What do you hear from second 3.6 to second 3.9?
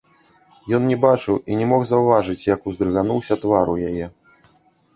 у